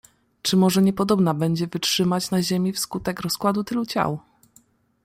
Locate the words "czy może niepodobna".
0.41-1.33